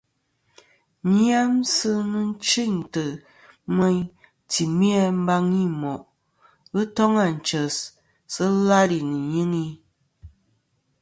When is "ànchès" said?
7.25-7.75